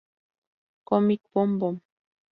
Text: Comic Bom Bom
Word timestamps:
Comic 0.83 1.21
Bom 1.31 1.59
Bom 1.59 1.79